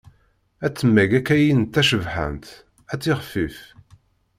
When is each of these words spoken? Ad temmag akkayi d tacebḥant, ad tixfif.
Ad 0.65 0.73
temmag 0.73 1.11
akkayi 1.19 1.53
d 1.63 1.67
tacebḥant, 1.73 2.45
ad 2.91 2.99
tixfif. 3.01 3.59